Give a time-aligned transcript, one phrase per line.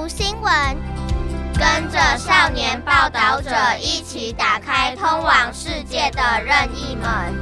[0.00, 0.52] 读新闻，
[1.54, 7.34] 跟着少年报道者一起打开通往世界的任意门。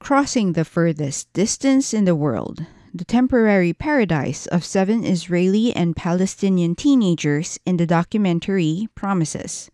[0.00, 6.74] Crossing the furthest distance in the world, the temporary paradise of seven Israeli and Palestinian
[6.74, 9.68] teenagers in the documentary promises.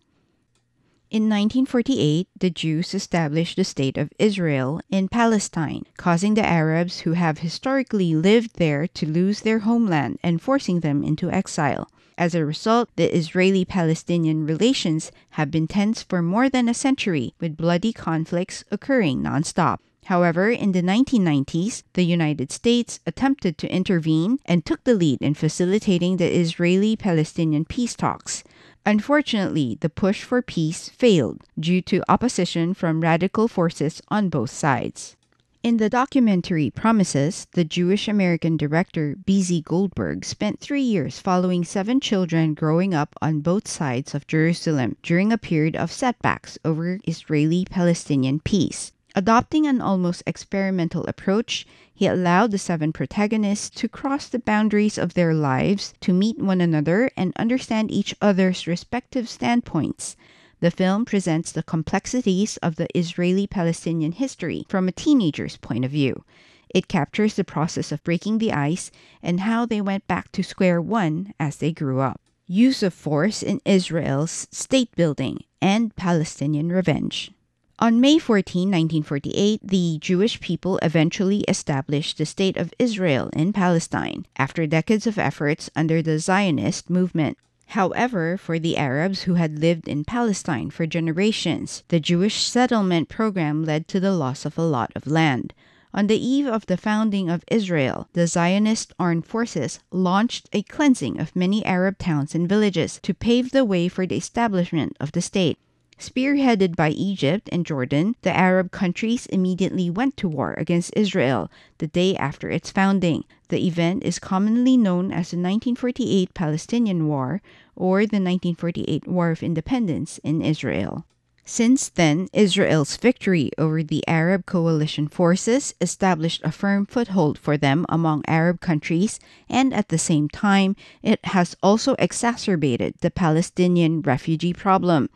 [1.08, 7.12] In 1948, the Jews established the State of Israel in Palestine, causing the Arabs who
[7.12, 11.88] have historically lived there to lose their homeland and forcing them into exile.
[12.18, 17.34] As a result, the Israeli Palestinian relations have been tense for more than a century,
[17.38, 19.78] with bloody conflicts occurring nonstop.
[20.06, 25.34] However, in the 1990s, the United States attempted to intervene and took the lead in
[25.34, 28.42] facilitating the Israeli Palestinian peace talks.
[28.86, 35.16] Unfortunately, the push for peace failed due to opposition from radical forces on both sides.
[35.64, 39.62] In the documentary Promises, the Jewish American director B.Z.
[39.62, 45.32] Goldberg spent three years following seven children growing up on both sides of Jerusalem during
[45.32, 48.92] a period of setbacks over Israeli Palestinian peace.
[49.18, 55.14] Adopting an almost experimental approach, he allowed the seven protagonists to cross the boundaries of
[55.14, 60.16] their lives to meet one another and understand each other's respective standpoints.
[60.60, 65.90] The film presents the complexities of the Israeli Palestinian history from a teenager's point of
[65.90, 66.22] view.
[66.68, 68.90] It captures the process of breaking the ice
[69.22, 72.20] and how they went back to square one as they grew up.
[72.46, 77.32] Use of force in Israel's state building and Palestinian revenge.
[77.78, 84.24] On May 14, 1948, the Jewish people eventually established the State of Israel in Palestine
[84.38, 87.36] after decades of efforts under the Zionist movement.
[87.66, 93.62] However, for the Arabs who had lived in Palestine for generations, the Jewish settlement program
[93.62, 95.52] led to the loss of a lot of land.
[95.92, 101.20] On the eve of the founding of Israel, the Zionist armed forces launched a cleansing
[101.20, 105.20] of many Arab towns and villages to pave the way for the establishment of the
[105.20, 105.58] state.
[105.98, 111.86] Spearheaded by Egypt and Jordan, the Arab countries immediately went to war against Israel the
[111.86, 113.24] day after its founding.
[113.48, 117.40] The event is commonly known as the 1948 Palestinian War
[117.74, 121.06] or the 1948 War of Independence in Israel.
[121.46, 127.86] Since then, Israel's victory over the Arab coalition forces established a firm foothold for them
[127.88, 129.18] among Arab countries,
[129.48, 135.08] and at the same time, it has also exacerbated the Palestinian refugee problem.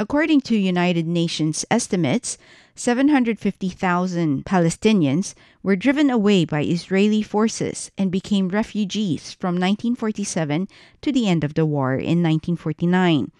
[0.00, 2.38] According to United Nations estimates,
[2.76, 10.68] 750,000 Palestinians were driven away by Israeli forces and became refugees from 1947
[11.02, 13.32] to the end of the war in 1949.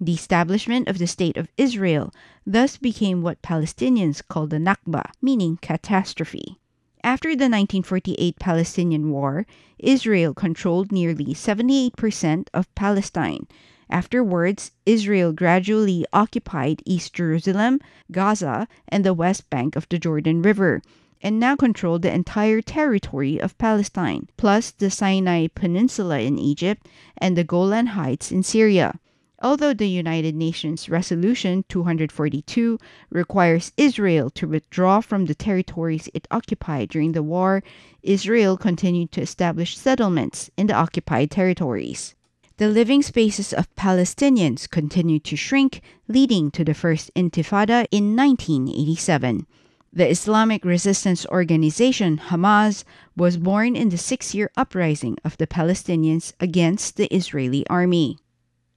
[0.00, 2.12] The establishment of the State of Israel
[2.44, 6.58] thus became what Palestinians call the Nakba, meaning catastrophe.
[7.04, 9.46] After the 1948 Palestinian War,
[9.78, 13.46] Israel controlled nearly 78% of Palestine
[13.92, 17.80] Afterwards, Israel gradually occupied East Jerusalem,
[18.12, 20.80] Gaza, and the west bank of the Jordan River,
[21.20, 26.86] and now controlled the entire territory of Palestine, plus the Sinai Peninsula in Egypt
[27.18, 29.00] and the Golan Heights in Syria.
[29.42, 32.78] Although the United Nations Resolution 242
[33.10, 37.64] requires Israel to withdraw from the territories it occupied during the war,
[38.04, 42.14] Israel continued to establish settlements in the occupied territories
[42.60, 49.46] the living spaces of Palestinians continued to shrink, leading to the First Intifada in 1987.
[49.94, 52.84] The Islamic resistance organization Hamas
[53.16, 58.18] was born in the six year uprising of the Palestinians against the Israeli army.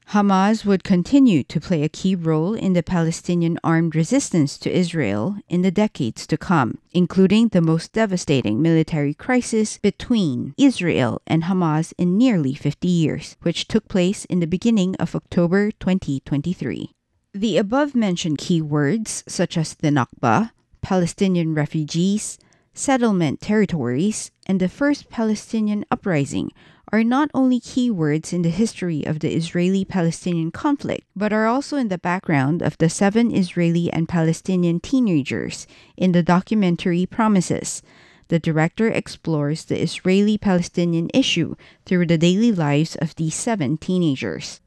[0.09, 5.37] Hamas would continue to play a key role in the Palestinian armed resistance to Israel
[5.49, 11.93] in the decades to come, including the most devastating military crisis between Israel and Hamas
[11.97, 16.91] in nearly 50 years, which took place in the beginning of October 2023.
[17.33, 22.37] The above mentioned keywords, such as the Nakba, Palestinian refugees,
[22.73, 26.51] settlement territories, and the first Palestinian uprising,
[26.93, 31.75] are not only keywords in the history of the Israeli Palestinian conflict, but are also
[31.75, 35.65] in the background of the seven Israeli and Palestinian teenagers
[35.97, 37.81] in the documentary Promises.
[38.27, 44.61] The director explores the Israeli Palestinian issue through the daily lives of these seven teenagers.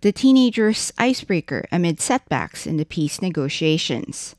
[0.00, 4.36] The teenagers' icebreaker amid setbacks in the peace negotiations.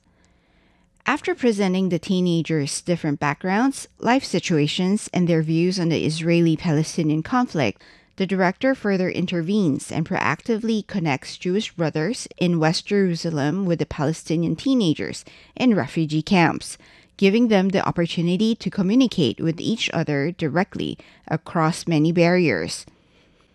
[1.06, 7.24] After presenting the teenagers' different backgrounds, life situations, and their views on the Israeli Palestinian
[7.24, 7.82] conflict,
[8.16, 14.56] the director further intervenes and proactively connects Jewish brothers in West Jerusalem with the Palestinian
[14.56, 15.26] teenagers
[15.58, 16.78] in refugee camps,
[17.18, 20.98] giving them the opportunity to communicate with each other directly
[21.28, 22.86] across many barriers.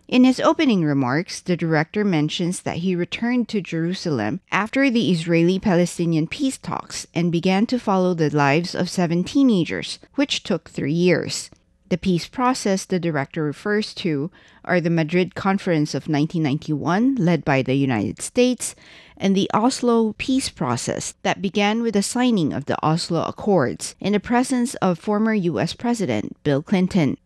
[0.09, 5.59] In his opening remarks, the director mentions that he returned to Jerusalem after the Israeli
[5.59, 10.95] Palestinian peace talks and began to follow the lives of seven teenagers, which took three
[10.95, 11.51] years.
[11.91, 14.31] The peace process the director refers to
[14.65, 18.75] are the Madrid Conference of 1991, led by the United States,
[19.19, 24.15] and the Oslo peace process that began with the signing of the Oslo Accords in
[24.15, 27.19] the presence of former US President Bill Clinton.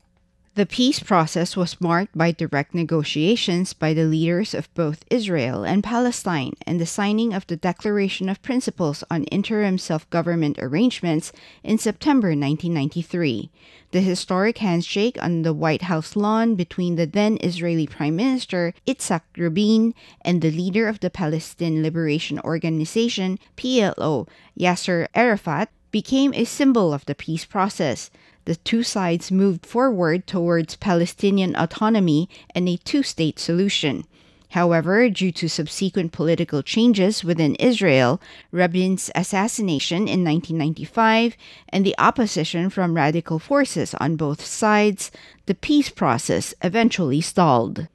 [0.55, 5.83] The peace process was marked by direct negotiations by the leaders of both Israel and
[5.83, 11.33] Palestine and the signing of the Declaration of Principles on Interim Self Government Arrangements
[11.65, 13.51] in September 1993.
[13.93, 19.23] The historic handshake on the White House lawn between the then Israeli Prime Minister Itzhak
[19.39, 24.29] Rabin and the leader of the Palestine Liberation Organization, PLO,
[24.61, 28.11] Yasser Arafat, became a symbol of the peace process
[28.45, 34.05] the two sides moved forward towards Palestinian autonomy and a two state solution.
[34.51, 41.39] However, due to subsequent political changes within Israel, Rabin's assassination in 1995,
[41.71, 45.11] and the opposition from radical forces on both sides,
[45.47, 47.89] the peace process eventually stalled.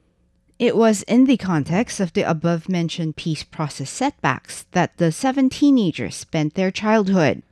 [0.58, 5.52] It was in the context of the above mentioned peace process setbacks that the seven
[5.52, 7.44] teenagers spent their childhood.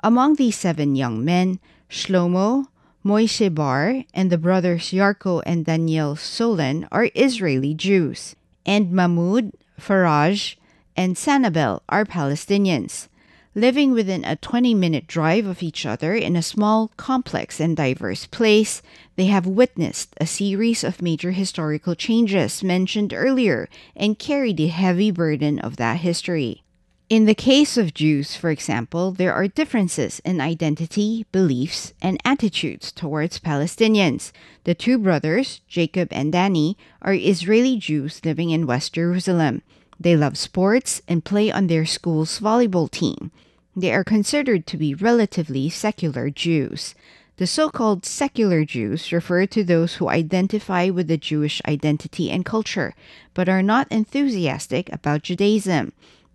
[0.00, 2.66] Among these seven young men, Shlomo,
[3.04, 10.54] Moishe Bar, and the brothers Yarko and Daniel Solan are Israeli Jews, and Mahmoud, Faraj,
[10.96, 13.08] and Sanabel are Palestinians.
[13.56, 18.24] Living within a 20 minute drive of each other in a small, complex, and diverse
[18.26, 18.82] place,
[19.16, 25.10] they have witnessed a series of major historical changes mentioned earlier and carry the heavy
[25.10, 26.62] burden of that history.
[27.10, 32.92] In the case of Jews, for example, there are differences in identity, beliefs, and attitudes
[32.92, 34.30] towards Palestinians.
[34.62, 39.62] The two brothers, Jacob and Danny, are Israeli Jews living in West Jerusalem.
[39.98, 43.32] They love sports and play on their school's volleyball team.
[43.74, 46.94] They are considered to be relatively secular Jews.
[47.38, 52.44] The so called secular Jews refer to those who identify with the Jewish identity and
[52.44, 52.94] culture,
[53.34, 55.90] but are not enthusiastic about Judaism.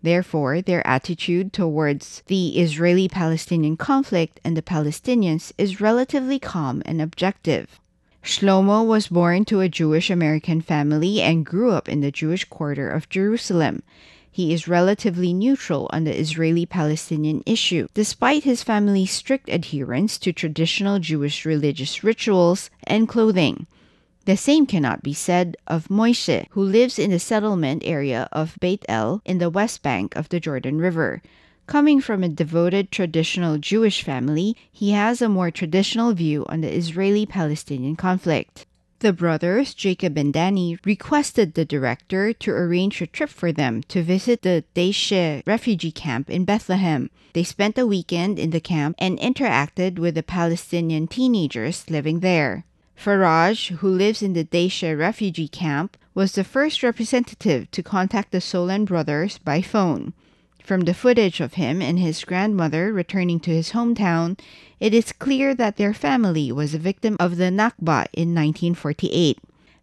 [0.05, 7.01] Therefore, their attitude towards the Israeli Palestinian conflict and the Palestinians is relatively calm and
[7.01, 7.79] objective.
[8.23, 12.87] Shlomo was born to a Jewish American family and grew up in the Jewish quarter
[12.87, 13.81] of Jerusalem.
[14.31, 20.31] He is relatively neutral on the Israeli Palestinian issue, despite his family's strict adherence to
[20.31, 23.65] traditional Jewish religious rituals and clothing.
[24.25, 28.83] The same cannot be said of Moishe, who lives in the settlement area of Beit
[28.89, 31.21] El in the west bank of the Jordan River.
[31.67, 36.75] Coming from a devoted traditional Jewish family, he has a more traditional view on the
[36.75, 38.65] Israeli Palestinian conflict.
[38.99, 44.01] The brothers, Jacob and Danny, requested the director to arrange a trip for them to
[44.01, 47.11] visit the Deishe refugee camp in Bethlehem.
[47.33, 52.65] They spent a weekend in the camp and interacted with the Palestinian teenagers living there.
[52.97, 58.41] Faraj, who lives in the Deishe refugee camp, was the first representative to contact the
[58.41, 60.13] Solan brothers by phone.
[60.63, 64.39] From the footage of him and his grandmother returning to his hometown,
[64.79, 69.37] it is clear that their family was a victim of the Nakba in 1948.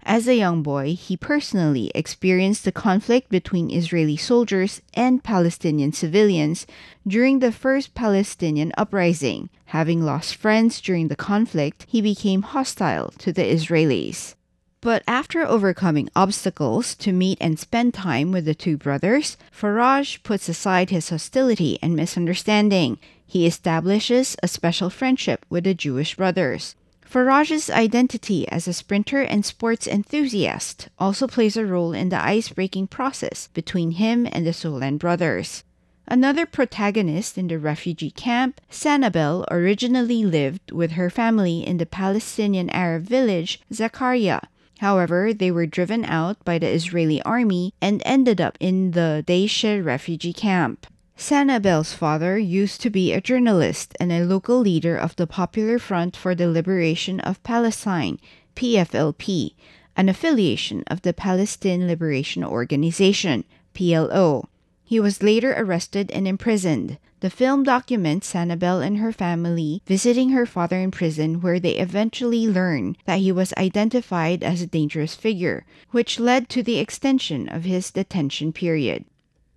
[0.05, 6.67] As a young boy, he personally experienced the conflict between Israeli soldiers and Palestinian civilians
[7.07, 9.49] during the first Palestinian uprising.
[9.67, 14.35] Having lost friends during the conflict, he became hostile to the Israelis.
[14.81, 20.49] But after overcoming obstacles to meet and spend time with the two brothers, Faraj puts
[20.49, 22.99] aside his hostility and misunderstanding.
[23.25, 26.75] He establishes a special friendship with the Jewish brothers.
[27.13, 32.87] Faraj's identity as a sprinter and sports enthusiast also plays a role in the ice-breaking
[32.87, 35.63] process between him and the Solan brothers.
[36.09, 42.71] Another protagonist in the refugee camp, Sanabel originally lived with her family in the Palestinian
[42.71, 44.41] Arab village Zakaria.
[44.79, 49.85] However, they were driven out by the Israeli army and ended up in the Deishe
[49.85, 50.87] refugee camp.
[51.17, 56.17] Sanabel's father used to be a journalist and a local leader of the Popular Front
[56.17, 58.19] for the Liberation of Palestine,
[58.57, 59.55] PFLP,
[59.97, 64.47] an affiliation of the Palestine Liberation Organization, PLO.
[64.85, 66.99] He was later arrested and imprisoned.
[67.21, 72.49] The film documents Sanabel and her family visiting her father in prison, where they eventually
[72.49, 77.65] learn that he was identified as a dangerous figure, which led to the extension of
[77.65, 79.05] his detention period.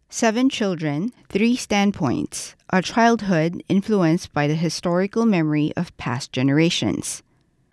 [0.09, 7.21] Seven Children, Three Standpoints, a childhood influenced by the historical memory of past generations.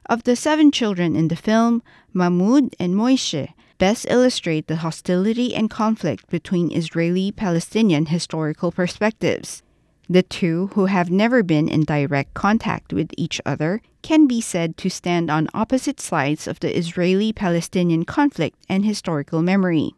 [0.06, 5.70] Of the seven children in the film, Mahmoud and Moishe best illustrate the hostility and
[5.70, 9.62] conflict between Israeli Palestinian historical perspectives.
[10.08, 14.76] The two, who have never been in direct contact with each other, can be said
[14.78, 19.94] to stand on opposite sides of the Israeli Palestinian conflict and historical memory.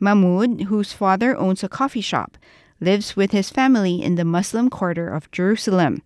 [0.00, 2.36] Mahmoud, whose father owns a coffee shop,
[2.80, 6.02] lives with his family in the Muslim quarter of Jerusalem.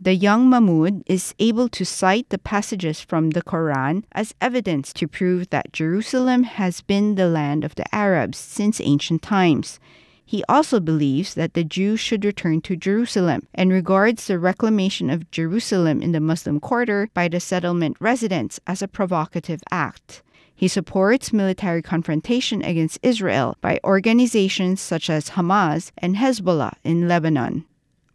[0.00, 5.06] The young Mahmoud is able to cite the passages from the Quran as evidence to
[5.06, 9.78] prove that Jerusalem has been the land of the Arabs since ancient times.
[10.24, 15.30] He also believes that the Jews should return to Jerusalem and regards the reclamation of
[15.30, 20.22] Jerusalem in the Muslim quarter by the settlement residents as a provocative act.
[20.62, 27.64] He supports military confrontation against Israel by organizations such as Hamas and Hezbollah in Lebanon.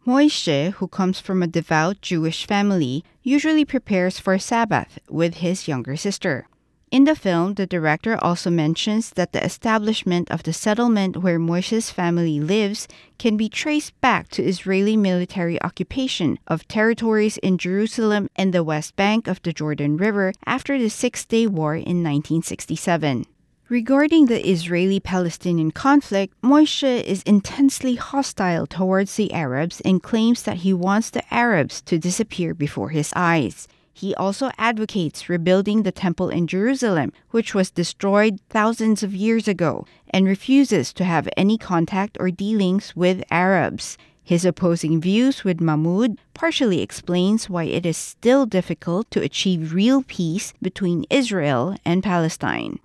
[0.06, 5.94] Moishe, who comes from a devout Jewish family, usually prepares for Sabbath with his younger
[5.94, 6.46] sister.
[6.90, 11.90] In the film, the director also mentions that the establishment of the settlement where Moishe's
[11.90, 18.54] family lives can be traced back to Israeli military occupation of territories in Jerusalem and
[18.54, 23.26] the West Bank of the Jordan River after the Six Day War in 1967.
[23.68, 30.58] Regarding the Israeli Palestinian conflict, Moishe is intensely hostile towards the Arabs and claims that
[30.58, 33.68] he wants the Arabs to disappear before his eyes.
[33.98, 39.86] He also advocates rebuilding the temple in Jerusalem, which was destroyed thousands of years ago,
[40.10, 43.98] and refuses to have any contact or dealings with Arabs.
[44.22, 50.04] His opposing views with Mahmoud partially explains why it is still difficult to achieve real
[50.04, 52.78] peace between Israel and Palestine.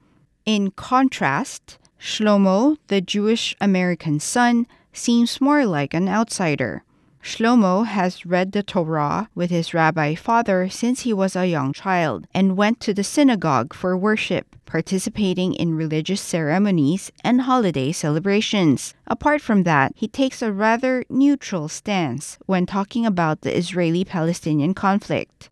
[0.48, 6.84] In contrast, Shlomo, the Jewish American son, seems more like an outsider.
[7.24, 12.28] Shlomo has read the Torah with his rabbi father since he was a young child
[12.34, 18.94] and went to the synagogue for worship, participating in religious ceremonies and holiday celebrations.
[19.08, 24.74] Apart from that, he takes a rather neutral stance when talking about the Israeli Palestinian
[24.74, 25.50] conflict.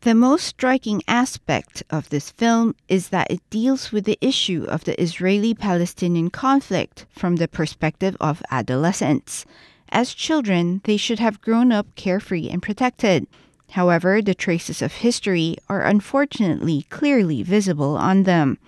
[0.00, 4.82] The most striking aspect of this film is that it deals with the issue of
[4.82, 9.46] the Israeli Palestinian conflict from the perspective of adolescents.
[9.90, 13.26] As children, they should have grown up carefree and protected.
[13.70, 18.58] However, the traces of history are unfortunately clearly visible on them.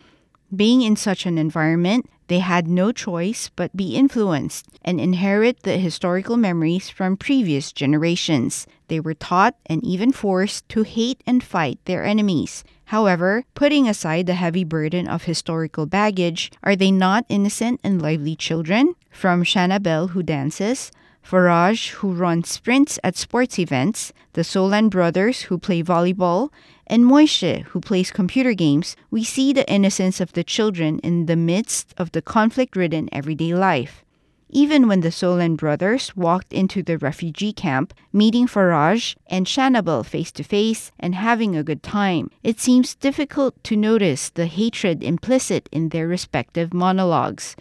[0.54, 5.78] Being in such an environment, they had no choice but be influenced and inherit the
[5.78, 8.66] historical memories from previous generations.
[8.88, 12.64] They were taught and even forced to hate and fight their enemies.
[12.86, 18.36] However, putting aside the heavy burden of historical baggage, are they not innocent and lively
[18.36, 18.94] children?
[19.10, 20.90] From Shanabel, who dances,
[21.28, 26.48] Faraj, who runs sprints at sports events, the Solan brothers, who play volleyball,
[26.86, 31.36] and Moishe, who plays computer games, we see the innocence of the children in the
[31.36, 34.06] midst of the conflict ridden everyday life.
[34.48, 40.32] Even when the Solan brothers walked into the refugee camp, meeting Faraj and Shanabel face
[40.32, 45.68] to face and having a good time, it seems difficult to notice the hatred implicit
[45.70, 47.54] in their respective monologues.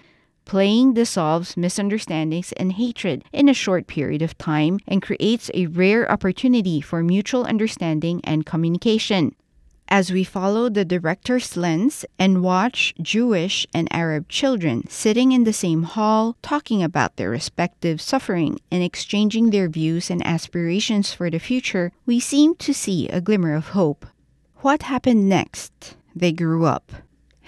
[0.47, 6.09] Playing dissolves misunderstandings and hatred in a short period of time and creates a rare
[6.09, 9.35] opportunity for mutual understanding and communication.
[9.89, 15.51] As we follow the director's lens and watch Jewish and Arab children sitting in the
[15.51, 21.39] same hall talking about their respective suffering and exchanging their views and aspirations for the
[21.39, 24.05] future, we seem to see a glimmer of hope.
[24.59, 25.97] What happened next?
[26.15, 26.93] They grew up.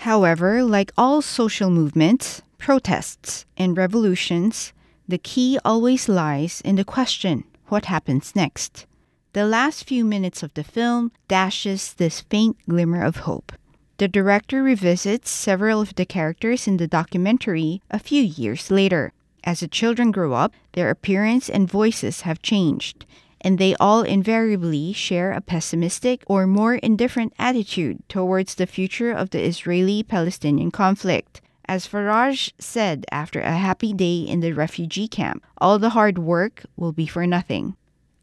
[0.03, 4.74] However, like all social movements, protests, and revolutions,
[5.08, 8.86] the key always lies in the question what happens next?
[9.34, 13.54] The last few minutes of the film dashes this faint glimmer of hope.
[13.98, 19.13] The director revisits several of the characters in the documentary a few years later.
[19.44, 23.06] As the children grow up, their appearance and voices have changed,
[23.42, 29.30] and they all invariably share a pessimistic or more indifferent attitude towards the future of
[29.30, 31.42] the Israeli Palestinian conflict.
[31.69, 36.65] As Faraj said after a happy day in the refugee camp, all the hard work
[36.75, 37.75] will be for nothing.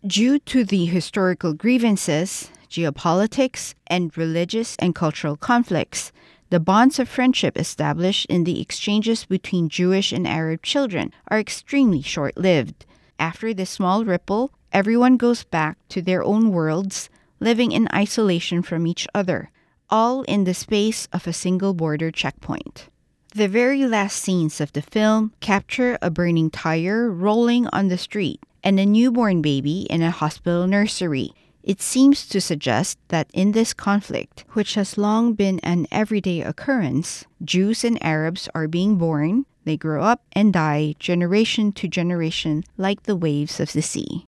[0.05, 6.11] Due to the historical grievances, geopolitics, and religious and cultural conflicts,
[6.51, 12.03] the bonds of friendship established in the exchanges between Jewish and Arab children are extremely
[12.03, 12.85] short lived.
[13.17, 18.89] After this small ripple, everyone goes back to their own worlds, living in isolation from
[18.89, 19.53] each other,
[19.89, 22.89] all in the space of a single border checkpoint.
[23.37, 28.41] The very last scenes of the film capture a burning tire rolling on the street
[28.65, 31.33] and a newborn baby in a hospital nursery.
[31.63, 37.27] It seems to suggest that in this conflict, which has long been an everyday occurrence,
[37.45, 43.03] Jews and Arabs are being born, they grow up and die generation to generation like
[43.03, 44.25] the waves of the sea.